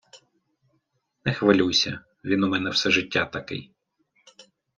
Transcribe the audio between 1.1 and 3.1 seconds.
Не хвилюйся. Він у мене все